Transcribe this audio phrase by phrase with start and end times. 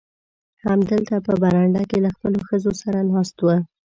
[0.65, 3.47] همدلته په برنډه کې له خپلو ښځو سره ناست و.